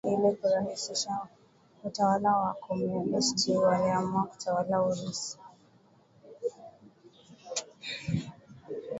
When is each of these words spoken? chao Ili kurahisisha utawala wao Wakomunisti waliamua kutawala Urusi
chao 0.03 0.13
Ili 0.19 0.35
kurahisisha 0.37 1.27
utawala 1.83 2.29
wao 2.31 2.43
Wakomunisti 2.45 3.51
waliamua 3.51 4.23
kutawala 4.23 4.81
Urusi 4.81 5.37